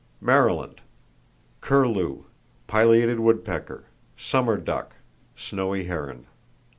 Maryland: 0.19 0.81
Curlew, 1.61 2.23
pileated 2.65 3.19
woodpecker, 3.19 3.83
summer 4.17 4.57
duck, 4.57 4.95
snowy 5.35 5.83
heron. 5.83 6.25